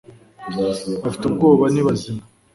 bafite 1.03 1.23
ubwoba 1.27 1.65
ni 1.73 1.81
bazima 1.85 2.23